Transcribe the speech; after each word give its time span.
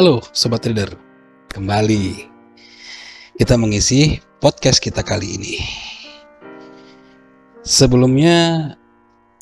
Halo 0.00 0.24
Sobat 0.32 0.64
Trader, 0.64 0.96
kembali 1.52 2.24
kita 3.36 3.60
mengisi 3.60 4.16
podcast 4.40 4.80
kita 4.80 5.04
kali 5.04 5.36
ini. 5.36 5.60
Sebelumnya, 7.60 8.64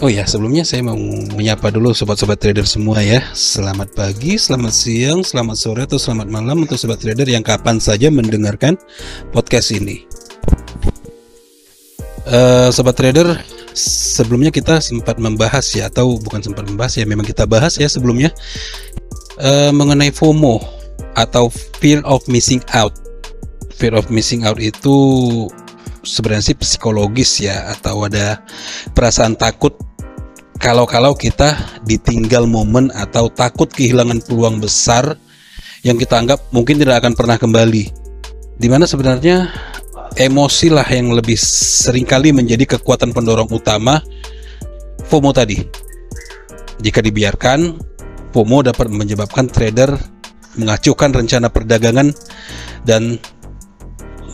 oh 0.03 0.11
ya 0.11 0.27
sebelumnya 0.27 0.67
saya 0.67 0.83
mau 0.83 0.99
menyapa 1.39 1.71
dulu 1.71 1.95
sobat-sobat 1.95 2.43
trader 2.43 2.67
semua 2.67 2.99
ya. 3.07 3.23
Selamat 3.39 3.95
pagi, 3.95 4.35
selamat 4.35 4.75
siang, 4.75 5.23
selamat 5.23 5.55
sore 5.63 5.87
atau 5.87 5.95
selamat 5.95 6.27
malam 6.27 6.67
untuk 6.67 6.75
sobat 6.75 6.99
trader 6.99 7.31
yang 7.31 7.47
kapan 7.47 7.79
saja 7.79 8.11
mendengarkan 8.11 8.75
podcast 9.31 9.71
ini. 9.71 10.11
Uh, 12.27 12.75
sobat 12.75 12.99
trader, 12.99 13.31
sebelumnya 13.79 14.51
kita 14.51 14.83
sempat 14.83 15.23
membahas 15.23 15.71
ya 15.71 15.87
atau 15.87 16.19
bukan 16.19 16.43
sempat 16.43 16.67
membahas 16.67 16.99
ya, 16.99 17.07
memang 17.07 17.23
kita 17.23 17.47
bahas 17.47 17.79
ya 17.79 17.87
sebelumnya 17.87 18.35
uh, 19.43 19.71
mengenai 19.75 20.11
FOMO 20.11 20.63
atau 21.19 21.51
fear 21.83 22.03
of 22.07 22.23
missing 22.31 22.63
out. 22.75 22.95
Fear 23.79 23.95
of 23.95 24.11
missing 24.11 24.43
out 24.43 24.59
itu 24.59 24.97
sebenarnya 26.03 26.55
sih 26.55 26.59
psikologis 26.59 27.43
ya 27.43 27.71
atau 27.75 28.07
ada 28.07 28.43
perasaan 28.95 29.39
takut 29.39 29.75
kalau-kalau 30.59 31.15
kita 31.15 31.55
ditinggal 31.87 32.51
momen 32.51 32.91
atau 32.91 33.31
takut 33.31 33.71
kehilangan 33.71 34.19
peluang 34.27 34.59
besar 34.59 35.15
yang 35.87 35.95
kita 35.95 36.19
anggap 36.19 36.43
mungkin 36.51 36.83
tidak 36.83 37.07
akan 37.07 37.15
pernah 37.15 37.39
kembali. 37.39 37.85
Di 38.59 38.67
mana 38.67 38.91
sebenarnya 38.91 39.55
emosi 40.19 40.75
lah 40.75 40.87
yang 40.91 41.15
lebih 41.15 41.39
sering 41.39 42.03
kali 42.03 42.35
menjadi 42.35 42.79
kekuatan 42.79 43.15
pendorong 43.15 43.47
utama 43.55 44.03
FOMO 45.07 45.31
tadi. 45.31 45.63
Jika 46.83 46.99
dibiarkan, 47.03 47.79
FOMO 48.39 48.63
dapat 48.63 48.87
menyebabkan 48.87 49.51
trader 49.51 49.99
mengacuhkan 50.55 51.11
rencana 51.11 51.51
perdagangan 51.51 52.15
dan 52.87 53.19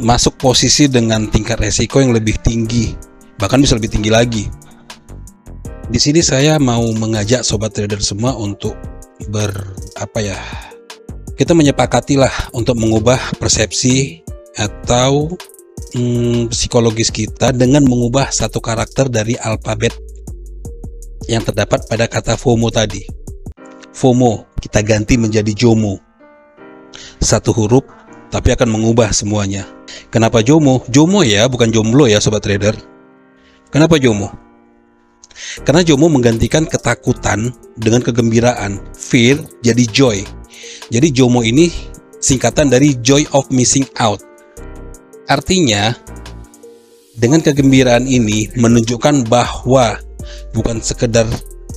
masuk 0.05 0.37
posisi 0.37 0.93
dengan 0.93 1.25
tingkat 1.33 1.57
resiko 1.57 2.05
yang 2.05 2.13
lebih 2.13 2.37
tinggi, 2.45 2.93
bahkan 3.41 3.65
bisa 3.65 3.81
lebih 3.81 3.89
tinggi 3.89 4.13
lagi. 4.13 4.45
Di 5.89 5.97
sini 5.97 6.21
saya 6.21 6.61
mau 6.61 6.85
mengajak 6.93 7.49
sobat 7.49 7.73
trader 7.73 8.05
semua 8.05 8.37
untuk 8.37 8.77
ber 9.33 9.53
apa 9.97 10.21
ya? 10.21 10.37
Kita 11.41 11.57
menyepakatilah 11.57 12.53
untuk 12.53 12.77
mengubah 12.77 13.41
persepsi 13.41 14.21
atau 14.61 15.33
hmm, 15.97 16.53
psikologis 16.53 17.09
kita 17.09 17.57
dengan 17.57 17.89
mengubah 17.89 18.29
satu 18.29 18.61
karakter 18.61 19.09
dari 19.09 19.33
alfabet 19.41 19.97
yang 21.25 21.41
terdapat 21.41 21.89
pada 21.89 22.05
kata 22.05 22.37
FOMO 22.37 22.69
tadi. 22.69 23.24
FOMO 23.95 24.51
kita 24.59 24.83
ganti 24.83 25.15
menjadi 25.15 25.55
JOMO. 25.55 26.03
Satu 27.23 27.55
huruf 27.55 27.87
tapi 28.35 28.51
akan 28.51 28.67
mengubah 28.75 29.15
semuanya. 29.15 29.63
Kenapa 30.11 30.43
JOMO? 30.43 30.91
JOMO 30.91 31.23
ya, 31.23 31.47
bukan 31.47 31.71
jomblo 31.71 32.11
ya 32.11 32.19
sobat 32.19 32.43
trader. 32.43 32.75
Kenapa 33.71 33.95
JOMO? 34.03 34.35
Karena 35.63 35.87
JOMO 35.87 36.11
menggantikan 36.11 36.67
ketakutan 36.67 37.55
dengan 37.79 38.03
kegembiraan. 38.03 38.83
Fear 38.95 39.39
jadi 39.63 39.85
joy. 39.87 40.27
Jadi 40.91 41.15
JOMO 41.15 41.47
ini 41.47 41.71
singkatan 42.19 42.75
dari 42.75 42.99
joy 42.99 43.23
of 43.31 43.47
missing 43.55 43.87
out. 44.03 44.19
Artinya, 45.31 45.95
dengan 47.15 47.39
kegembiraan 47.39 48.11
ini 48.11 48.51
menunjukkan 48.59 49.31
bahwa 49.31 50.03
bukan 50.51 50.83
sekedar 50.83 51.27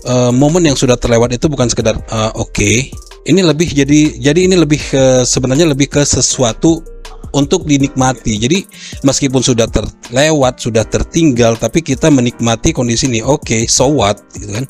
uh, 0.08 0.32
momen 0.32 0.66
yang 0.66 0.78
sudah 0.80 0.96
terlewat 0.96 1.36
itu 1.36 1.46
bukan 1.52 1.68
sekedar 1.68 2.00
uh, 2.10 2.32
oke 2.40 2.56
okay. 2.56 2.90
ini 3.28 3.44
lebih 3.44 3.70
jadi 3.70 4.18
jadi 4.18 4.40
ini 4.48 4.56
lebih 4.56 4.80
ke 4.80 5.28
sebenarnya 5.28 5.68
lebih 5.70 5.92
ke 5.92 6.02
sesuatu 6.08 6.98
untuk 7.36 7.68
dinikmati. 7.68 8.40
Jadi 8.40 8.60
meskipun 9.04 9.44
sudah 9.44 9.68
terlewat, 9.68 10.62
sudah 10.62 10.88
tertinggal, 10.88 11.60
tapi 11.60 11.84
kita 11.84 12.08
menikmati 12.08 12.72
kondisi 12.72 13.10
ini. 13.10 13.20
Oke, 13.22 13.44
okay, 13.44 13.62
so 13.68 13.90
what, 13.90 14.22
gitu 14.36 14.54
kan? 14.54 14.66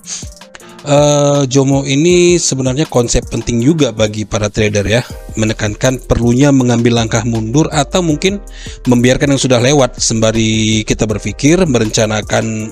Uh, 0.88 1.44
Jomo 1.52 1.84
ini 1.84 2.40
sebenarnya 2.40 2.88
konsep 2.88 3.28
penting 3.28 3.60
juga 3.60 3.92
bagi 3.92 4.24
para 4.24 4.48
trader 4.48 4.88
ya, 4.88 5.04
menekankan 5.36 6.00
perlunya 6.00 6.54
mengambil 6.54 7.04
langkah 7.04 7.28
mundur 7.28 7.68
atau 7.76 8.00
mungkin 8.00 8.40
membiarkan 8.88 9.36
yang 9.36 9.42
sudah 9.42 9.60
lewat 9.60 10.00
sembari 10.00 10.88
kita 10.88 11.04
berpikir 11.04 11.60
merencanakan 11.68 12.72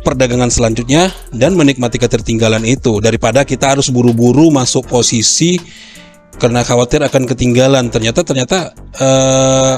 perdagangan 0.00 0.50
selanjutnya 0.50 1.12
dan 1.30 1.54
menikmati 1.54 2.00
ketertinggalan 2.00 2.64
itu. 2.64 2.98
Daripada 2.98 3.44
kita 3.44 3.76
harus 3.76 3.92
buru-buru 3.92 4.48
masuk 4.50 4.88
posisi 4.88 5.60
karena 6.40 6.64
khawatir 6.64 7.04
akan 7.04 7.28
ketinggalan 7.28 7.92
ternyata 7.92 8.24
ternyata 8.24 8.72
uh, 8.98 9.76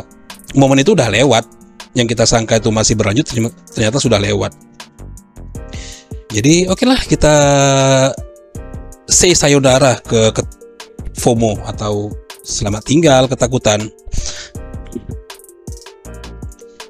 momen 0.54 0.80
itu 0.80 0.94
udah 0.94 1.10
lewat. 1.10 1.44
Yang 1.92 2.16
kita 2.16 2.24
sangka 2.24 2.56
itu 2.56 2.72
masih 2.72 2.96
berlanjut 2.96 3.28
ternyata 3.76 4.00
sudah 4.00 4.16
lewat. 4.16 4.56
Jadi 6.32 6.64
oke 6.64 6.80
okay 6.80 6.86
lah 6.88 7.00
kita 7.04 7.34
say 9.04 9.36
sayonara 9.36 10.00
ke, 10.00 10.32
ke 10.32 10.42
FOMO 11.20 11.60
atau 11.68 12.08
selamat 12.40 12.82
tinggal 12.88 13.28
ketakutan. 13.28 13.92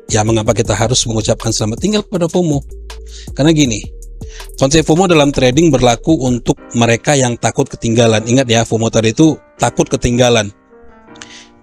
Ya 0.06 0.22
mengapa 0.22 0.54
kita 0.54 0.76
harus 0.76 1.02
mengucapkan 1.08 1.50
selamat 1.50 1.78
tinggal 1.82 2.02
kepada 2.06 2.30
FOMO 2.30 2.81
karena 3.30 3.54
gini, 3.54 3.80
konsep 4.58 4.82
FOMO 4.82 5.06
dalam 5.06 5.30
trading 5.30 5.70
berlaku 5.70 6.18
untuk 6.26 6.58
mereka 6.74 7.14
yang 7.14 7.38
takut 7.38 7.70
ketinggalan. 7.70 8.22
Ingat 8.26 8.46
ya, 8.50 8.66
FOMO 8.66 8.90
tadi 8.90 9.14
itu 9.14 9.38
takut 9.56 9.86
ketinggalan. 9.86 10.50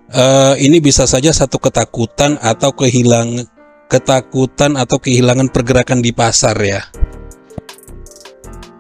Uh, 0.10 0.58
ini 0.58 0.82
bisa 0.82 1.06
saja 1.06 1.30
satu 1.30 1.62
ketakutan 1.62 2.42
atau 2.42 2.74
kehilangan 2.74 3.46
ketakutan 3.90 4.78
atau 4.78 4.98
kehilangan 5.02 5.50
pergerakan 5.50 6.02
di 6.02 6.10
pasar 6.14 6.58
ya. 6.62 6.82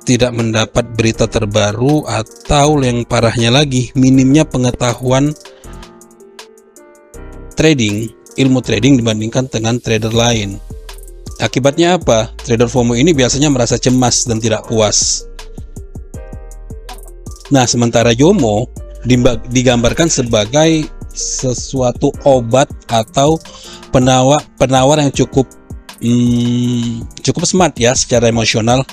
Tidak 0.06 0.34
mendapat 0.34 0.98
berita 0.98 1.30
terbaru 1.30 2.02
atau 2.10 2.82
yang 2.82 3.06
parahnya 3.06 3.54
lagi 3.54 3.94
minimnya 3.94 4.42
pengetahuan 4.42 5.38
trading, 7.54 8.10
ilmu 8.34 8.64
trading 8.66 8.98
dibandingkan 8.98 9.46
dengan 9.54 9.78
trader 9.78 10.10
lain. 10.10 10.58
Akibatnya 11.40 11.96
apa? 11.96 12.36
Trader 12.44 12.68
FOMO 12.68 13.00
ini 13.00 13.16
biasanya 13.16 13.48
merasa 13.48 13.80
cemas 13.80 14.28
dan 14.28 14.44
tidak 14.44 14.68
puas. 14.68 15.24
Nah, 17.48 17.64
sementara 17.64 18.12
JOMO 18.12 18.68
digambarkan 19.48 20.12
sebagai 20.12 20.92
sesuatu 21.16 22.12
obat 22.28 22.68
atau 22.92 23.40
penawar 23.90 24.44
penawar 24.60 25.02
yang 25.02 25.10
cukup 25.10 25.48
hmm, 26.04 27.08
cukup 27.24 27.48
smart 27.48 27.74
ya 27.80 27.96
secara 27.96 28.28
emosional. 28.28 28.84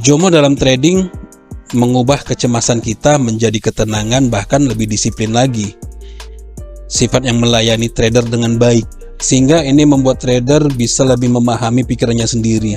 JOMO 0.00 0.32
dalam 0.32 0.56
trading 0.56 1.04
mengubah 1.76 2.24
kecemasan 2.24 2.80
kita 2.80 3.20
menjadi 3.20 3.60
ketenangan 3.60 4.32
bahkan 4.32 4.64
lebih 4.64 4.88
disiplin 4.88 5.36
lagi. 5.36 5.76
Sifat 6.90 7.28
yang 7.28 7.38
melayani 7.38 7.86
trader 7.92 8.24
dengan 8.26 8.56
baik 8.58 8.99
sehingga 9.20 9.60
ini 9.60 9.84
membuat 9.84 10.24
trader 10.24 10.64
bisa 10.72 11.04
lebih 11.04 11.28
memahami 11.28 11.84
pikirannya 11.84 12.24
sendiri, 12.24 12.74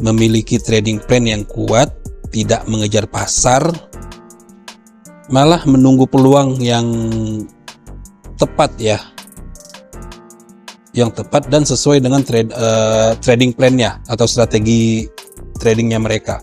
memiliki 0.00 0.56
trading 0.56 0.98
plan 1.04 1.28
yang 1.28 1.44
kuat, 1.44 1.92
tidak 2.32 2.64
mengejar 2.64 3.04
pasar, 3.04 3.68
malah 5.28 5.60
menunggu 5.68 6.08
peluang 6.08 6.56
yang 6.64 6.88
tepat 8.40 8.72
ya, 8.80 8.98
yang 10.96 11.12
tepat 11.12 11.52
dan 11.52 11.68
sesuai 11.68 12.00
dengan 12.00 12.24
trade, 12.24 12.48
uh, 12.56 13.12
trading 13.20 13.52
plan-nya 13.52 14.00
atau 14.08 14.24
strategi 14.24 15.04
tradingnya 15.60 16.00
mereka. 16.00 16.40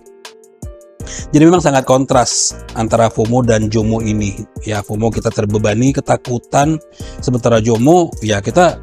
Jadi 1.05 1.43
memang 1.45 1.61
sangat 1.61 1.85
kontras 1.85 2.53
antara 2.73 3.13
FOMO 3.13 3.45
dan 3.45 3.69
JOMO 3.69 4.01
ini. 4.01 4.41
Ya 4.65 4.81
FOMO 4.81 5.13
kita 5.13 5.29
terbebani 5.29 5.93
ketakutan, 5.93 6.81
sementara 7.21 7.61
JOMO 7.61 8.09
ya 8.25 8.41
kita 8.41 8.81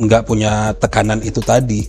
nggak 0.00 0.22
punya 0.24 0.72
tekanan 0.76 1.20
itu 1.24 1.40
tadi. 1.40 1.84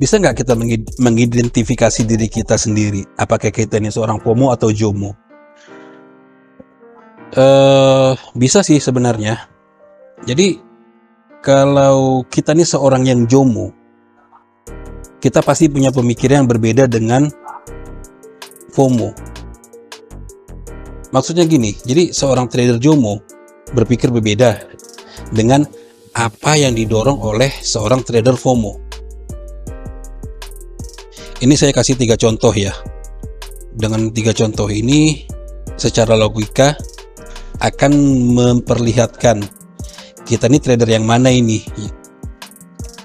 Bisa 0.00 0.16
nggak 0.16 0.40
kita 0.40 0.56
mengidentifikasi 0.96 2.08
diri 2.08 2.24
kita 2.32 2.56
sendiri? 2.56 3.04
Apakah 3.20 3.52
kita 3.52 3.76
ini 3.76 3.92
seorang 3.92 4.16
FOMO 4.16 4.48
atau 4.48 4.72
JOMO? 4.72 5.12
Uh, 7.36 8.16
bisa 8.32 8.64
sih 8.64 8.80
sebenarnya. 8.80 9.44
Jadi 10.24 10.56
kalau 11.44 12.24
kita 12.28 12.56
ini 12.56 12.64
seorang 12.64 13.04
yang 13.04 13.28
JOMO, 13.28 13.72
kita 15.20 15.44
pasti 15.44 15.68
punya 15.68 15.92
pemikiran 15.92 16.44
yang 16.44 16.48
berbeda 16.48 16.88
dengan 16.88 17.28
FOMO. 18.72 19.12
Maksudnya 21.12 21.44
gini, 21.44 21.76
jadi 21.84 22.14
seorang 22.14 22.48
trader 22.48 22.80
JOMO 22.80 23.20
berpikir 23.76 24.08
berbeda 24.08 24.69
dengan 25.30 25.66
apa 26.14 26.58
yang 26.58 26.74
didorong 26.74 27.22
oleh 27.22 27.50
seorang 27.50 28.02
trader 28.02 28.34
FOMO. 28.34 28.78
Ini 31.40 31.54
saya 31.56 31.72
kasih 31.72 31.96
tiga 31.96 32.18
contoh 32.20 32.52
ya. 32.52 32.74
Dengan 33.70 34.10
tiga 34.12 34.34
contoh 34.34 34.68
ini 34.68 35.24
secara 35.78 36.18
logika 36.18 36.76
akan 37.60 37.92
memperlihatkan 38.36 39.40
kita 40.24 40.46
ini 40.46 40.58
trader 40.62 40.86
yang 40.86 41.04
mana 41.04 41.32
ini 41.32 41.64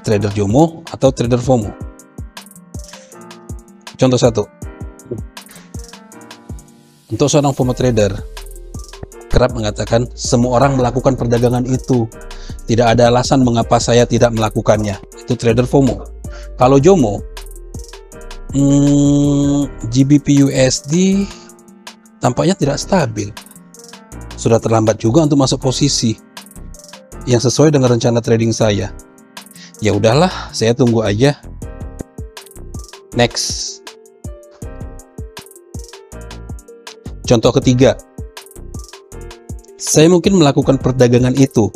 trader 0.06 0.30
Jomo 0.36 0.86
atau 0.86 1.10
trader 1.10 1.42
FOMO 1.42 1.72
contoh 3.98 4.20
satu 4.20 4.44
untuk 7.10 7.28
seorang 7.32 7.58
FOMO 7.58 7.74
trader 7.74 8.35
kerap 9.36 9.52
mengatakan 9.52 10.08
semua 10.16 10.64
orang 10.64 10.80
melakukan 10.80 11.20
perdagangan 11.20 11.68
itu 11.68 12.08
tidak 12.72 12.96
ada 12.96 13.12
alasan 13.12 13.44
mengapa 13.44 13.76
saya 13.84 14.08
tidak 14.08 14.32
melakukannya 14.32 14.96
itu 15.20 15.36
trader 15.36 15.68
FOMO 15.68 16.08
kalau 16.56 16.80
Jomo 16.80 17.20
hmm, 18.56 19.92
GBP 19.92 20.48
USD 20.48 21.28
tampaknya 22.24 22.56
tidak 22.56 22.80
stabil 22.80 23.36
sudah 24.40 24.64
terlambat 24.64 25.04
juga 25.04 25.28
untuk 25.28 25.44
masuk 25.44 25.60
posisi 25.60 26.16
yang 27.26 27.42
sesuai 27.42 27.74
dengan 27.74 27.98
rencana 27.98 28.22
trading 28.22 28.54
saya. 28.54 28.94
Ya 29.82 29.92
udahlah, 29.92 30.32
saya 30.54 30.72
tunggu 30.78 31.04
aja. 31.04 31.36
Next. 33.18 33.82
Contoh 37.26 37.52
ketiga. 37.58 37.98
Saya 39.96 40.12
mungkin 40.12 40.36
melakukan 40.36 40.76
perdagangan 40.76 41.32
itu. 41.40 41.72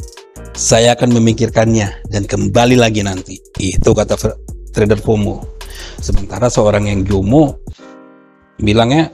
Saya 0.51 0.91
akan 0.91 1.15
memikirkannya 1.15 2.03
dan 2.11 2.27
kembali 2.27 2.75
lagi 2.75 2.99
nanti. 2.99 3.39
Itu 3.55 3.95
kata 3.95 4.19
trader 4.75 4.99
FOMO. 4.99 5.39
Sementara 6.03 6.51
seorang 6.51 6.91
yang 6.91 7.07
JOMO 7.07 7.55
bilangnya 8.59 9.07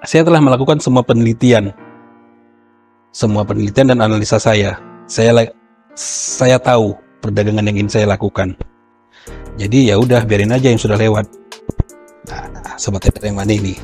saya 0.00 0.24
telah 0.24 0.40
melakukan 0.40 0.80
semua 0.80 1.04
penelitian 1.04 1.68
semua 3.12 3.44
penelitian 3.44 3.92
dan 3.92 4.00
analisa 4.00 4.40
saya 4.40 4.80
saya 5.04 5.52
saya 5.92 6.56
tahu 6.56 6.96
perdagangan 7.20 7.68
yang 7.68 7.84
ingin 7.84 8.00
saya 8.00 8.08
lakukan. 8.08 8.56
Jadi 9.60 9.92
ya 9.92 10.00
udah 10.00 10.24
biarin 10.24 10.56
aja 10.56 10.72
yang 10.72 10.80
sudah 10.80 10.96
lewat. 10.96 11.28
Nah, 12.32 12.48
sobat 12.80 13.04
trader 13.04 13.28
yang 13.28 13.36
mana 13.36 13.52
ini? 13.52 13.76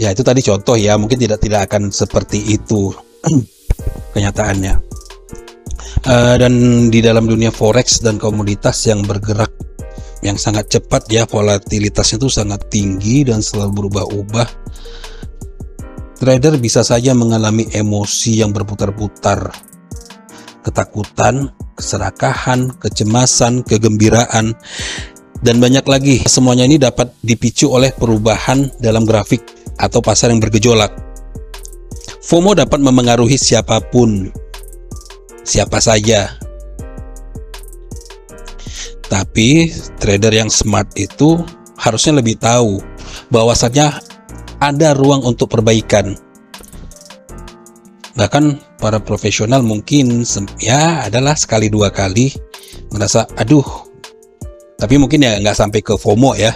Ya 0.00 0.16
itu 0.16 0.24
tadi 0.24 0.40
contoh 0.40 0.80
ya, 0.80 0.96
mungkin 0.96 1.20
tidak 1.20 1.44
tidak 1.44 1.68
akan 1.68 1.92
seperti 1.92 2.40
itu 2.56 2.88
kenyataannya. 4.16 4.80
Uh, 6.08 6.40
dan 6.40 6.52
di 6.88 7.04
dalam 7.04 7.28
dunia 7.28 7.52
forex 7.52 8.00
dan 8.00 8.16
komoditas 8.16 8.88
yang 8.88 9.04
bergerak 9.04 9.52
yang 10.24 10.40
sangat 10.40 10.72
cepat 10.72 11.04
ya 11.12 11.28
volatilitasnya 11.28 12.16
itu 12.16 12.32
sangat 12.32 12.72
tinggi 12.72 13.28
dan 13.28 13.44
selalu 13.44 13.84
berubah-ubah 13.84 14.48
trader 16.20 16.56
bisa 16.56 16.80
saja 16.80 17.12
mengalami 17.16 17.68
emosi 17.72 18.44
yang 18.44 18.52
berputar-putar, 18.52 19.52
ketakutan, 20.64 21.52
keserakahan, 21.76 22.72
kecemasan, 22.76 23.64
kegembiraan, 23.64 24.52
dan 25.40 25.56
banyak 25.60 25.84
lagi. 25.88 26.20
Semuanya 26.28 26.68
ini 26.68 26.76
dapat 26.76 27.12
dipicu 27.24 27.72
oleh 27.72 27.92
perubahan 27.96 28.68
dalam 28.80 29.08
grafik 29.08 29.59
atau 29.80 30.04
pasar 30.04 30.28
yang 30.28 30.44
bergejolak. 30.44 30.92
FOMO 32.20 32.52
dapat 32.52 32.84
memengaruhi 32.84 33.40
siapa 33.40 33.80
pun, 33.80 34.28
siapa 35.40 35.80
saja. 35.80 36.36
Tapi 39.10 39.74
trader 39.98 40.30
yang 40.30 40.52
smart 40.52 40.86
itu 40.94 41.40
harusnya 41.80 42.20
lebih 42.22 42.38
tahu 42.38 42.78
bahwasanya 43.32 43.98
ada 44.60 44.94
ruang 44.94 45.24
untuk 45.24 45.50
perbaikan. 45.50 46.14
Bahkan 48.14 48.76
para 48.78 49.00
profesional 49.00 49.64
mungkin 49.64 50.22
ya 50.60 51.08
adalah 51.08 51.34
sekali 51.34 51.72
dua 51.72 51.88
kali 51.88 52.30
merasa 52.92 53.24
aduh, 53.34 53.64
tapi 54.76 55.00
mungkin 55.00 55.24
ya 55.24 55.40
nggak 55.40 55.56
sampai 55.56 55.80
ke 55.80 55.96
FOMO 55.96 56.36
ya. 56.36 56.54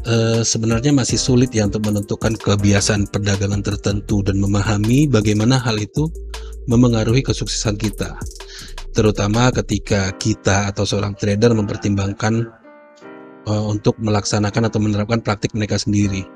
E, 0.00 0.40
sebenarnya 0.40 0.96
masih 0.96 1.20
sulit 1.20 1.52
ya 1.52 1.68
untuk 1.68 1.84
menentukan 1.84 2.32
kebiasaan 2.40 3.08
perdagangan 3.12 3.60
tertentu 3.60 4.24
dan 4.24 4.40
memahami 4.40 5.04
bagaimana 5.04 5.60
hal 5.60 5.76
itu 5.76 6.08
memengaruhi 6.64 7.20
kesuksesan 7.20 7.76
kita 7.76 8.16
terutama 8.90 9.54
ketika 9.54 10.10
kita 10.18 10.70
atau 10.70 10.82
seorang 10.82 11.14
trader 11.14 11.54
mempertimbangkan 11.54 12.50
uh, 13.46 13.64
untuk 13.70 13.94
melaksanakan 14.02 14.66
atau 14.66 14.82
menerapkan 14.82 15.22
praktik 15.22 15.54
mereka 15.54 15.78
sendiri. 15.78 16.26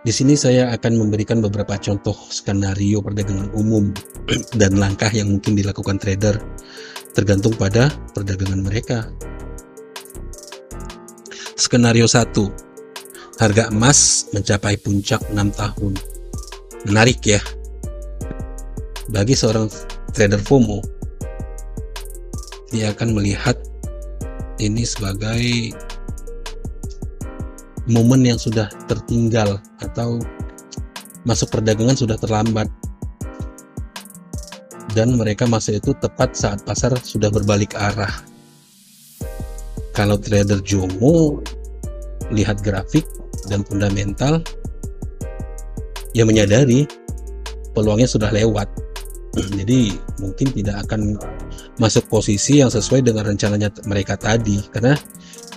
Di 0.00 0.12
sini 0.16 0.32
saya 0.32 0.72
akan 0.72 0.96
memberikan 0.96 1.44
beberapa 1.44 1.76
contoh 1.76 2.16
skenario 2.32 3.04
perdagangan 3.04 3.52
umum 3.52 3.92
dan 4.60 4.80
langkah 4.80 5.12
yang 5.12 5.28
mungkin 5.28 5.54
dilakukan 5.54 6.00
trader 6.00 6.40
tergantung 7.12 7.52
pada 7.54 7.92
perdagangan 8.16 8.64
mereka. 8.64 9.06
Skenario 11.60 12.08
1. 12.08 12.32
Harga 13.36 13.68
emas 13.68 14.32
mencapai 14.32 14.80
puncak 14.80 15.20
6 15.28 15.36
tahun. 15.52 15.92
Menarik 16.88 17.20
ya. 17.20 17.36
Bagi 19.12 19.36
seorang 19.36 19.68
trader 20.16 20.40
FOMO, 20.40 20.80
dia 22.72 22.96
akan 22.96 23.12
melihat 23.12 23.60
ini 24.56 24.88
sebagai 24.88 25.76
momen 27.92 28.24
yang 28.24 28.40
sudah 28.40 28.72
tertinggal 28.88 29.60
atau 29.84 30.16
masuk 31.28 31.52
perdagangan 31.52 31.92
sudah 31.92 32.16
terlambat 32.16 32.72
dan 34.96 35.12
mereka 35.12 35.44
masuk 35.44 35.76
itu 35.76 35.92
tepat 36.00 36.32
saat 36.32 36.64
pasar 36.64 36.96
sudah 37.04 37.28
berbalik 37.28 37.76
arah 37.76 38.29
kalau 39.90 40.16
trader 40.16 40.62
Jomo 40.62 41.42
lihat 42.30 42.62
grafik 42.62 43.02
dan 43.50 43.66
fundamental 43.66 44.42
ya 46.14 46.22
menyadari 46.22 46.86
peluangnya 47.74 48.06
sudah 48.06 48.30
lewat. 48.30 48.66
Jadi 49.58 49.94
mungkin 50.18 50.48
tidak 50.54 50.86
akan 50.86 51.18
masuk 51.78 52.06
posisi 52.10 52.58
yang 52.62 52.70
sesuai 52.70 53.06
dengan 53.06 53.30
rencananya 53.30 53.70
mereka 53.86 54.18
tadi. 54.18 54.58
Karena 54.70 54.94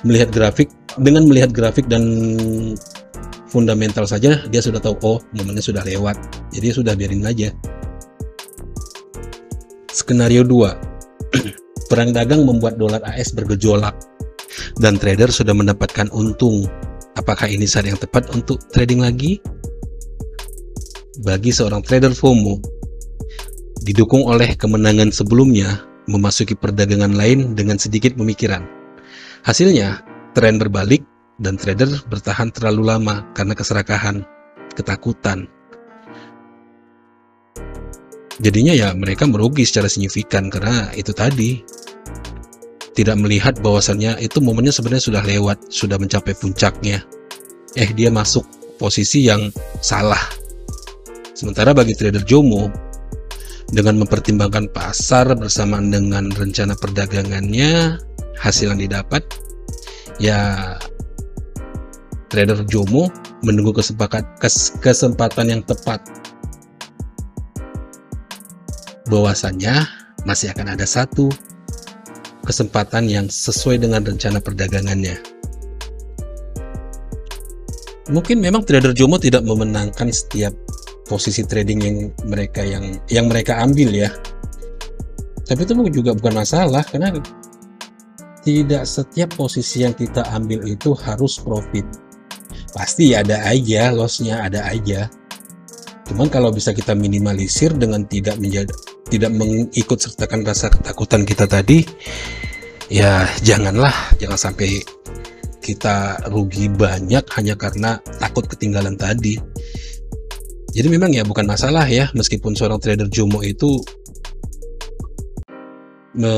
melihat 0.05 0.29
grafik 0.29 0.69
dengan 1.01 1.25
melihat 1.25 1.49
grafik 1.49 1.89
dan 1.89 2.05
fundamental 3.49 4.05
saja 4.09 4.41
dia 4.49 4.61
sudah 4.61 4.81
tahu 4.81 4.97
oh 5.05 5.19
momennya 5.37 5.61
sudah 5.61 5.81
lewat. 5.85 6.17
Jadi 6.53 6.67
sudah 6.73 6.93
biarin 6.97 7.25
aja. 7.25 7.49
Skenario 9.93 10.41
2 10.41 10.57
perang 11.89 12.09
dagang 12.09 12.49
membuat 12.49 12.81
dolar 12.81 12.97
AS 13.05 13.29
bergejolak 13.29 13.93
dan 14.81 14.97
trader 14.97 15.29
sudah 15.29 15.53
mendapatkan 15.53 16.09
untung 16.13 16.65
apakah 17.19 17.45
ini 17.45 17.69
saat 17.69 17.89
yang 17.89 17.99
tepat 17.99 18.29
untuk 18.33 18.61
trading 18.73 19.01
lagi 19.05 19.37
bagi 21.21 21.53
seorang 21.53 21.85
trader 21.85 22.13
FOMO 22.13 22.57
didukung 23.85 24.25
oleh 24.25 24.55
kemenangan 24.57 25.13
sebelumnya 25.13 25.85
memasuki 26.07 26.55
perdagangan 26.55 27.13
lain 27.15 27.53
dengan 27.55 27.79
sedikit 27.79 28.15
pemikiran. 28.15 28.63
Hasilnya, 29.43 30.03
tren 30.35 30.59
berbalik 30.59 31.03
dan 31.39 31.59
trader 31.59 31.91
bertahan 32.07 32.51
terlalu 32.51 32.87
lama 32.87 33.27
karena 33.35 33.53
keserakahan, 33.55 34.23
ketakutan. 34.75 35.47
Jadinya 38.41 38.73
ya 38.73 38.89
mereka 38.97 39.29
merugi 39.29 39.63
secara 39.63 39.85
signifikan 39.85 40.49
karena 40.49 40.89
itu 40.97 41.13
tadi 41.13 41.61
tidak 42.93 43.17
melihat 43.17 43.57
bahwasannya 43.62 44.21
itu 44.21 44.38
momennya 44.41 44.73
sebenarnya 44.73 45.05
sudah 45.09 45.23
lewat, 45.25 45.57
sudah 45.73 45.97
mencapai 45.97 46.38
puncaknya. 46.38 47.01
Eh 47.73 47.89
dia 47.93 48.13
masuk 48.13 48.45
posisi 48.77 49.25
yang 49.25 49.50
salah. 49.81 50.21
Sementara 51.33 51.73
bagi 51.73 51.97
trader 51.97 52.21
Jomo, 52.21 52.69
dengan 53.73 54.05
mempertimbangkan 54.05 54.69
pasar 54.69 55.33
bersamaan 55.33 55.89
dengan 55.89 56.29
rencana 56.29 56.77
perdagangannya 56.77 57.97
hasil 58.38 58.69
yang 58.69 58.81
didapat 58.81 59.25
ya 60.21 60.77
trader 62.29 62.62
Jomo 62.69 63.09
menunggu 63.41 63.73
kesempatan 63.73 64.21
kesempatan 64.77 65.45
yang 65.50 65.62
tepat 65.65 66.05
bahwasannya 69.09 69.89
masih 70.29 70.53
akan 70.53 70.77
ada 70.77 70.85
satu 70.85 71.33
kesempatan 72.43 73.07
yang 73.07 73.25
sesuai 73.31 73.81
dengan 73.81 74.03
rencana 74.03 74.43
perdagangannya 74.43 75.15
mungkin 78.12 78.43
memang 78.43 78.67
trader 78.67 78.91
Jomo 78.91 79.15
tidak 79.15 79.47
memenangkan 79.47 80.12
setiap 80.12 80.51
posisi 81.07 81.43
trading 81.43 81.79
yang 81.83 81.97
mereka 82.27 82.62
yang 82.63 83.00
yang 83.07 83.25
mereka 83.31 83.59
ambil 83.63 83.91
ya 83.91 84.12
tapi 85.43 85.67
itu 85.67 85.75
juga 85.91 86.15
bukan 86.15 86.39
masalah 86.39 86.83
karena 86.88 87.12
tidak 88.43 88.83
setiap 88.83 89.31
posisi 89.39 89.88
yang 89.88 89.95
kita 89.95 90.23
ambil 90.35 90.67
itu 90.67 90.91
harus 90.95 91.39
profit. 91.39 91.88
Pasti 92.75 93.15
ada 93.15 93.39
aja 93.47 93.91
lossnya, 93.95 94.43
ada 94.43 94.67
aja. 94.67 95.07
Cuman 96.07 96.27
kalau 96.27 96.51
bisa 96.51 96.75
kita 96.75 96.91
minimalisir 96.91 97.71
dengan 97.71 98.03
tidak 98.03 98.35
menjadi 98.39 98.71
tidak 99.10 99.31
mengikut 99.36 100.00
sertakan 100.00 100.48
rasa 100.48 100.72
ketakutan 100.72 101.27
kita 101.27 101.48
tadi, 101.48 101.83
ya 102.88 103.27
janganlah, 103.43 103.93
jangan 104.19 104.39
sampai 104.39 104.83
kita 105.63 106.19
rugi 106.27 106.67
banyak 106.67 107.24
hanya 107.39 107.55
karena 107.55 108.00
takut 108.19 108.43
ketinggalan 108.48 109.00
tadi. 109.00 109.39
Jadi 110.74 110.88
memang 110.89 111.13
ya 111.13 111.24
bukan 111.24 111.45
masalah 111.45 111.86
ya, 111.86 112.10
meskipun 112.17 112.57
seorang 112.57 112.81
trader 112.81 113.07
Jomo 113.07 113.45
itu 113.45 113.79
me 116.13 116.33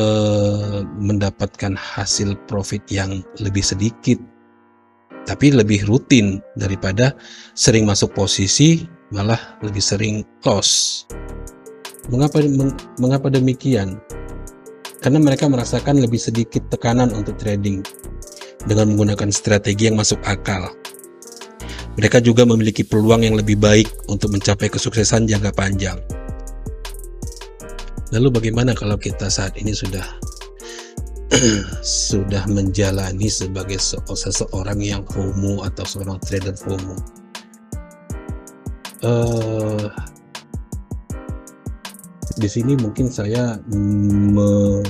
mendapatkan 1.03 1.75
hasil 1.75 2.39
profit 2.47 2.87
yang 2.87 3.19
lebih 3.43 3.59
sedikit 3.59 4.15
tapi 5.27 5.51
lebih 5.51 5.83
rutin 5.89 6.39
daripada 6.55 7.11
sering 7.57 7.83
masuk 7.83 8.15
posisi 8.15 8.87
malah 9.11 9.59
lebih 9.59 9.83
sering 9.83 10.23
loss 10.47 11.03
mengapa 12.09 12.41
mengapa 12.99 13.27
demikian? 13.31 13.97
Karena 15.01 15.21
mereka 15.21 15.45
merasakan 15.45 16.01
lebih 16.01 16.17
sedikit 16.17 16.65
tekanan 16.73 17.13
untuk 17.13 17.37
trading 17.37 17.85
dengan 18.65 18.93
menggunakan 18.93 19.29
strategi 19.29 19.85
yang 19.85 19.97
masuk 20.01 20.17
akal. 20.25 20.73
Mereka 21.95 22.19
juga 22.19 22.43
memiliki 22.43 22.83
peluang 22.83 23.23
yang 23.23 23.37
lebih 23.39 23.55
baik 23.55 23.87
untuk 24.11 24.33
mencapai 24.35 24.67
kesuksesan 24.67 25.29
jangka 25.29 25.53
panjang. 25.55 25.95
Lalu 28.11 28.41
bagaimana 28.41 28.75
kalau 28.75 28.99
kita 28.99 29.31
saat 29.31 29.55
ini 29.55 29.71
sudah 29.71 30.03
sudah 32.09 32.43
menjalani 32.51 33.31
sebagai 33.31 33.79
se 33.79 33.97
seseorang 34.03 34.79
yang 34.83 35.03
FOMO 35.07 35.63
atau 35.63 35.85
seorang 35.87 36.19
trader 36.21 36.53
FOMO? 36.53 36.95
Uh, 39.05 39.85
di 42.35 42.47
sini 42.51 42.75
mungkin 42.75 43.07
saya 43.07 43.55
me 43.71 44.83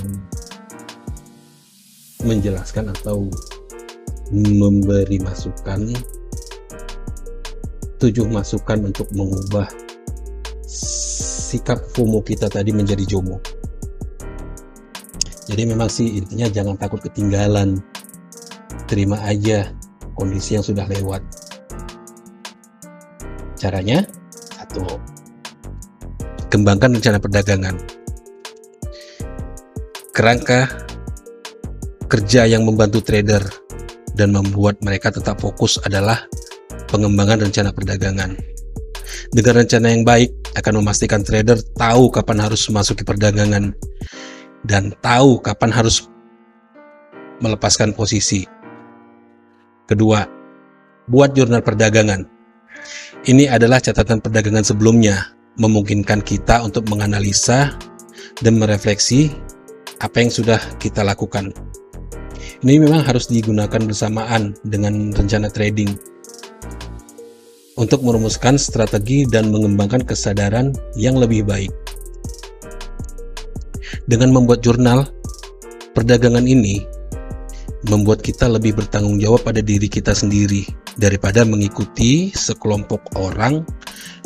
menjelaskan 2.25 2.89
atau 2.89 3.29
memberi 4.33 5.21
masukan 5.21 5.93
tujuh 8.01 8.25
masukan 8.25 8.89
untuk 8.89 9.05
mengubah 9.13 9.69
sikap 10.65 11.85
FOMO 11.93 12.25
kita 12.25 12.49
tadi 12.49 12.73
menjadi 12.73 13.05
JOMO. 13.05 13.37
Jadi 15.45 15.63
memang 15.69 15.87
sih 15.87 16.17
intinya 16.17 16.49
jangan 16.49 16.75
takut 16.75 16.99
ketinggalan. 17.05 17.77
Terima 18.89 19.21
aja 19.21 19.69
kondisi 20.17 20.57
yang 20.57 20.65
sudah 20.65 20.89
lewat. 20.89 21.21
Caranya 23.55 24.03
satu, 24.57 24.83
kembangkan 26.55 26.95
rencana 26.95 27.19
perdagangan. 27.19 27.75
Kerangka 30.15 30.71
kerja 32.07 32.47
yang 32.47 32.63
membantu 32.63 33.03
trader 33.03 33.43
dan 34.15 34.31
membuat 34.31 34.79
mereka 34.79 35.12
tetap 35.12 35.43
fokus 35.43 35.75
adalah 35.83 36.24
pengembangan 36.88 37.43
rencana 37.43 37.75
perdagangan. 37.75 38.39
Dengan 39.35 39.53
rencana 39.67 39.91
yang 39.91 40.07
baik, 40.07 40.31
akan 40.55 40.79
memastikan 40.79 41.19
trader 41.19 41.59
tahu 41.75 42.07
kapan 42.07 42.39
harus 42.39 42.63
memasuki 42.71 43.03
perdagangan 43.03 43.75
dan 44.63 44.95
tahu 45.03 45.43
kapan 45.43 45.75
harus 45.75 46.07
melepaskan 47.43 47.91
posisi. 47.91 48.47
Kedua, 49.91 50.24
buat 51.12 51.35
jurnal 51.35 51.59
perdagangan. 51.59 52.24
Ini 53.27 53.51
adalah 53.51 53.83
catatan 53.83 54.24
perdagangan 54.24 54.63
sebelumnya, 54.63 55.35
memungkinkan 55.55 56.24
kita 56.24 56.63
untuk 56.63 56.88
menganalisa 56.91 57.75
dan 58.43 58.59
merefleksi 58.59 59.31
apa 60.03 60.19
yang 60.19 60.31
sudah 60.31 60.59
kita 60.81 61.03
lakukan. 61.03 61.55
Ini 62.65 62.81
memang 62.81 63.05
harus 63.05 63.29
digunakan 63.29 63.79
bersamaan 63.79 64.57
dengan 64.65 65.13
rencana 65.13 65.47
trading 65.51 65.95
untuk 67.75 68.01
merumuskan 68.03 68.55
strategi 68.55 69.27
dan 69.27 69.51
mengembangkan 69.51 70.03
kesadaran 70.03 70.71
yang 70.95 71.19
lebih 71.19 71.43
baik. 71.43 71.71
Dengan 74.07 74.31
membuat 74.31 74.63
jurnal, 74.63 75.07
perdagangan 75.93 76.45
ini 76.47 76.83
membuat 77.85 78.25
kita 78.25 78.50
lebih 78.50 78.74
bertanggung 78.74 79.21
jawab 79.21 79.45
pada 79.45 79.62
diri 79.62 79.85
kita 79.85 80.15
sendiri 80.17 80.65
daripada 80.97 81.45
mengikuti 81.45 82.33
sekelompok 82.33 83.01
orang 83.19 83.62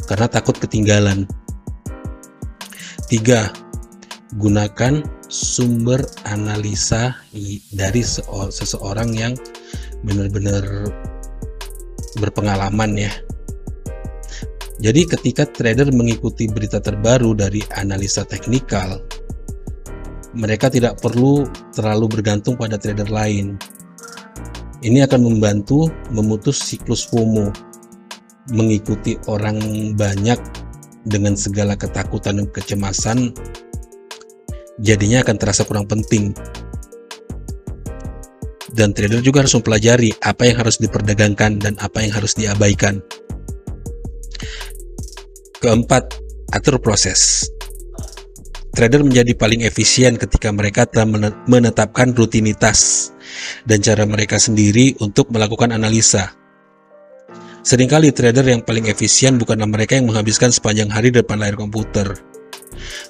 karena 0.10 0.26
takut 0.26 0.58
ketinggalan. 0.58 1.30
3. 3.14 4.34
Gunakan 4.42 5.06
sumber 5.30 6.02
analisa 6.26 7.14
dari 7.74 8.02
seseorang 8.50 9.14
yang 9.14 9.38
benar-benar 10.02 10.90
berpengalaman 12.18 12.98
ya 12.98 13.14
jadi 14.80 15.04
ketika 15.04 15.44
trader 15.44 15.92
mengikuti 15.92 16.48
berita 16.48 16.80
terbaru 16.80 17.36
dari 17.36 17.60
analisa 17.76 18.24
teknikal, 18.24 19.04
mereka 20.32 20.72
tidak 20.72 21.04
perlu 21.04 21.44
terlalu 21.76 22.08
bergantung 22.08 22.56
pada 22.56 22.80
trader 22.80 23.12
lain. 23.12 23.60
Ini 24.80 25.04
akan 25.04 25.28
membantu 25.28 25.92
memutus 26.16 26.64
siklus 26.64 27.04
FOMO, 27.12 27.52
mengikuti 28.54 29.16
orang 29.30 29.60
banyak 29.96 30.40
dengan 31.08 31.34
segala 31.34 31.74
ketakutan 31.80 32.44
dan 32.44 32.48
kecemasan, 32.52 33.34
jadinya 34.84 35.24
akan 35.24 35.36
terasa 35.40 35.64
kurang 35.64 35.88
penting. 35.90 36.36
Dan 38.70 38.94
trader 38.96 39.20
juga 39.26 39.44
harus 39.44 39.58
mempelajari 39.58 40.14
apa 40.24 40.46
yang 40.48 40.62
harus 40.62 40.78
diperdagangkan 40.80 41.60
dan 41.60 41.74
apa 41.82 42.06
yang 42.06 42.14
harus 42.16 42.38
diabaikan. 42.38 43.02
Keempat, 45.60 46.16
atur 46.56 46.80
proses. 46.80 47.52
Trader 48.72 49.04
menjadi 49.04 49.36
paling 49.36 49.68
efisien 49.68 50.16
ketika 50.16 50.56
mereka 50.56 50.88
telah 50.88 51.36
menetapkan 51.52 52.16
rutinitas 52.16 53.12
dan 53.68 53.84
cara 53.84 54.08
mereka 54.08 54.40
sendiri 54.40 54.96
untuk 55.04 55.28
melakukan 55.36 55.76
analisa. 55.76 56.39
Seringkali 57.60 58.16
trader 58.16 58.46
yang 58.48 58.64
paling 58.64 58.88
efisien 58.88 59.36
bukanlah 59.36 59.68
mereka 59.68 60.00
yang 60.00 60.08
menghabiskan 60.08 60.50
sepanjang 60.50 60.88
hari 60.88 61.12
di 61.12 61.20
depan 61.20 61.44
layar 61.44 61.60
komputer. 61.60 62.08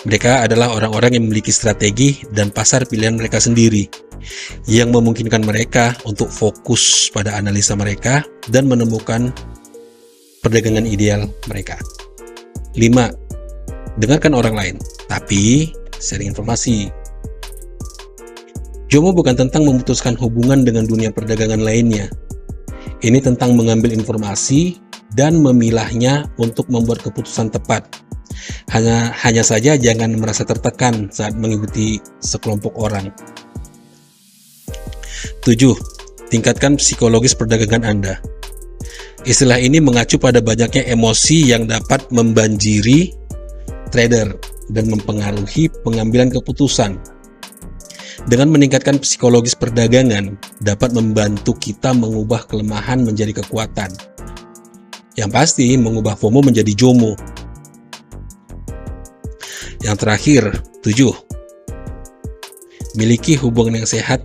Mereka 0.07 0.49
adalah 0.49 0.73
orang-orang 0.73 1.19
yang 1.19 1.23
memiliki 1.29 1.53
strategi 1.53 2.25
dan 2.33 2.49
pasar 2.49 2.89
pilihan 2.89 3.13
mereka 3.13 3.37
sendiri, 3.37 3.85
yang 4.65 4.89
memungkinkan 4.89 5.45
mereka 5.45 5.93
untuk 6.09 6.33
fokus 6.33 7.13
pada 7.13 7.37
analisa 7.37 7.77
mereka 7.77 8.25
dan 8.49 8.65
menemukan 8.65 9.29
perdagangan 10.41 10.87
ideal 10.89 11.29
mereka. 11.45 11.77
5. 12.73 14.01
Dengarkan 14.01 14.33
orang 14.33 14.55
lain, 14.55 14.75
tapi 15.05 15.69
sharing 16.01 16.33
informasi. 16.33 16.89
Jomo 18.89 19.13
bukan 19.13 19.37
tentang 19.37 19.69
memutuskan 19.69 20.17
hubungan 20.17 20.65
dengan 20.65 20.89
dunia 20.89 21.13
perdagangan 21.13 21.61
lainnya. 21.61 22.09
Ini 22.99 23.23
tentang 23.23 23.55
mengambil 23.55 23.95
informasi 23.95 24.75
dan 25.15 25.39
memilahnya 25.39 26.27
untuk 26.35 26.67
membuat 26.67 26.99
keputusan 26.99 27.47
tepat. 27.47 27.87
Hanya 28.75 29.15
hanya 29.23 29.43
saja 29.43 29.79
jangan 29.79 30.19
merasa 30.19 30.43
tertekan 30.43 31.07
saat 31.07 31.31
mengikuti 31.39 32.03
sekelompok 32.19 32.75
orang. 32.75 33.07
7. 35.47 35.55
Tingkatkan 36.27 36.75
psikologis 36.75 37.33
perdagangan 37.39 37.87
Anda. 37.87 38.19
Istilah 39.23 39.59
ini 39.59 39.79
mengacu 39.79 40.19
pada 40.19 40.43
banyaknya 40.43 40.87
emosi 40.91 41.55
yang 41.55 41.71
dapat 41.71 42.03
membanjiri 42.11 43.15
trader 43.95 44.35
dan 44.71 44.85
mempengaruhi 44.91 45.71
pengambilan 45.87 46.29
keputusan. 46.35 46.99
Dengan 48.27 48.51
meningkatkan 48.51 48.99
psikologis 48.99 49.55
perdagangan, 49.55 50.35
dapat 50.59 50.91
membantu 50.91 51.55
kita 51.55 51.95
mengubah 51.95 52.43
kelemahan 52.49 53.05
menjadi 53.05 53.39
kekuatan. 53.39 53.95
Yang 55.15 55.29
pasti, 55.31 55.79
mengubah 55.79 56.19
FOMO 56.19 56.43
menjadi 56.43 56.73
JOMO. 56.75 57.15
Yang 59.79 59.95
terakhir, 60.03 60.43
tujuh, 60.83 61.15
miliki 62.99 63.39
hubungan 63.39 63.79
yang 63.79 63.87
sehat 63.87 64.19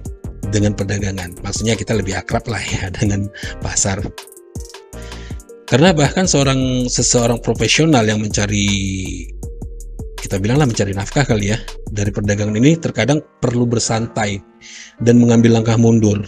dengan 0.50 0.74
perdagangan. 0.74 1.34
Maksudnya 1.42 1.78
kita 1.78 1.94
lebih 1.94 2.18
akrab 2.18 2.46
lah 2.50 2.62
ya 2.62 2.90
dengan 2.98 3.30
pasar. 3.62 4.02
Karena 5.64 5.90
bahkan 5.96 6.28
seorang 6.28 6.86
seseorang 6.86 7.40
profesional 7.40 8.04
yang 8.04 8.20
mencari 8.20 8.68
kita 10.24 10.40
bilanglah 10.40 10.64
mencari 10.64 10.96
nafkah 10.96 11.28
kali 11.28 11.52
ya 11.52 11.60
dari 11.92 12.08
perdagangan 12.08 12.56
ini 12.56 12.80
terkadang 12.80 13.20
perlu 13.44 13.68
bersantai 13.68 14.40
dan 15.04 15.20
mengambil 15.20 15.60
langkah 15.60 15.76
mundur. 15.76 16.24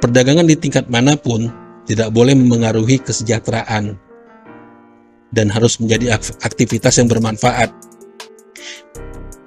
Perdagangan 0.00 0.48
di 0.48 0.56
tingkat 0.56 0.88
mana 0.88 1.12
pun 1.12 1.52
tidak 1.84 2.08
boleh 2.08 2.32
memengaruhi 2.32 3.04
kesejahteraan 3.04 4.00
dan 5.36 5.46
harus 5.52 5.76
menjadi 5.76 6.16
aktivitas 6.40 6.96
yang 6.96 7.08
bermanfaat 7.12 7.68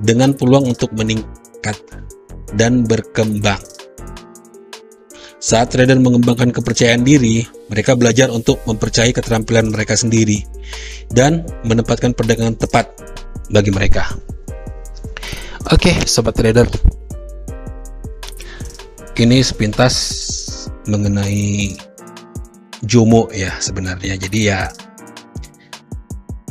dengan 0.06 0.38
peluang 0.38 0.70
untuk 0.70 0.94
meningkat 0.94 1.82
dan 2.53 2.86
berkembang. 2.86 3.76
Saat 5.47 5.71
trader 5.71 5.95
mengembangkan 5.95 6.51
kepercayaan 6.51 7.07
diri, 7.07 7.47
mereka 7.71 7.95
belajar 7.95 8.27
untuk 8.27 8.59
mempercayai 8.67 9.15
keterampilan 9.15 9.71
mereka 9.71 9.95
sendiri 9.95 10.43
dan 11.07 11.47
menempatkan 11.63 12.11
perdagangan 12.11 12.59
tepat 12.59 12.91
bagi 13.47 13.71
mereka. 13.71 14.11
Oke, 15.71 16.03
sobat 16.03 16.35
trader. 16.35 16.67
Ini 19.15 19.39
sepintas 19.39 19.95
mengenai 20.83 21.79
Jomo 22.83 23.31
ya 23.31 23.55
sebenarnya. 23.63 24.19
Jadi 24.19 24.51
ya 24.51 24.67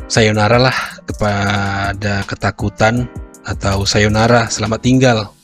sayonara 0.08 0.56
lah 0.56 1.04
kepada 1.04 2.24
ketakutan 2.24 3.04
atau 3.44 3.84
sayonara 3.84 4.48
selamat 4.48 4.80
tinggal 4.80 5.36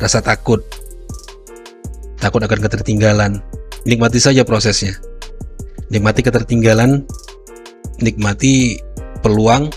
rasa 0.00 0.24
takut 0.24 0.64
takut 2.20 2.42
akan 2.42 2.60
ketertinggalan. 2.60 3.40
Nikmati 3.86 4.18
saja 4.18 4.42
prosesnya. 4.42 4.96
Nikmati 5.92 6.20
ketertinggalan. 6.26 7.06
Nikmati 8.02 8.80
peluang 9.22 9.70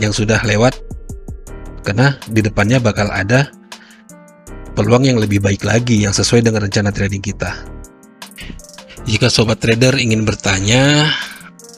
yang 0.00 0.10
sudah 0.10 0.40
lewat. 0.42 0.74
Karena 1.86 2.18
di 2.26 2.42
depannya 2.42 2.82
bakal 2.82 3.06
ada 3.12 3.46
peluang 4.74 5.06
yang 5.06 5.18
lebih 5.22 5.38
baik 5.38 5.62
lagi 5.62 6.02
yang 6.02 6.12
sesuai 6.12 6.42
dengan 6.42 6.66
rencana 6.66 6.90
trading 6.90 7.22
kita. 7.22 7.54
Jika 9.06 9.30
sobat 9.30 9.62
trader 9.62 9.94
ingin 10.02 10.26
bertanya 10.26 11.06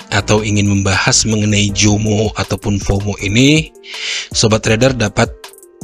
atau 0.09 0.41
ingin 0.41 0.65
membahas 0.65 1.29
mengenai 1.29 1.69
JOMO 1.77 2.33
ataupun 2.33 2.81
FOMO 2.81 3.21
ini, 3.21 3.69
sobat 4.33 4.65
trader 4.65 4.97
dapat 4.97 5.29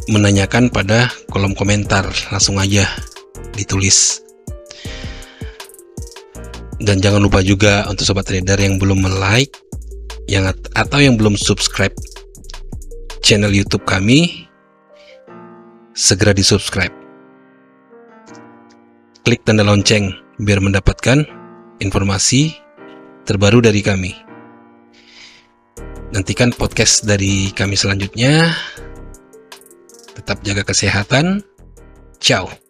menanyakan 0.08 0.72
pada 0.72 1.12
kolom 1.28 1.52
komentar. 1.52 2.08
Langsung 2.32 2.56
aja 2.56 2.88
ditulis. 3.54 4.20
Dan 6.82 7.00
jangan 7.00 7.22
lupa 7.22 7.40
juga 7.40 7.86
untuk 7.88 8.04
sobat 8.04 8.28
trader 8.28 8.60
yang 8.60 8.76
belum 8.76 9.06
like 9.18 9.54
yang 10.28 10.50
atau 10.76 10.98
yang 11.00 11.16
belum 11.16 11.36
subscribe 11.38 11.94
channel 13.24 13.52
YouTube 13.52 13.86
kami 13.88 14.48
segera 15.96 16.36
di 16.36 16.44
subscribe 16.44 16.92
klik 19.24 19.40
tanda 19.48 19.64
lonceng 19.64 20.12
biar 20.36 20.60
mendapatkan 20.60 21.24
informasi 21.80 22.52
terbaru 23.24 23.64
dari 23.64 23.80
kami. 23.80 24.12
Nantikan 26.12 26.54
podcast 26.54 27.02
dari 27.08 27.50
kami 27.50 27.74
selanjutnya. 27.74 28.52
Tetap 30.14 30.44
jaga 30.46 30.62
kesehatan. 30.62 31.42
Ciao 32.22 32.63